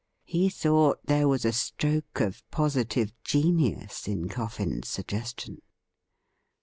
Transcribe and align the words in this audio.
He 0.25 0.49
thought 0.49 1.05
there 1.05 1.27
was 1.27 1.45
a 1.45 1.51
stroke 1.51 2.21
of 2.21 2.43
positive 2.49 3.13
genius 3.23 4.07
in 4.07 4.29
Coffin's 4.29 4.87
suggestion. 4.89 5.61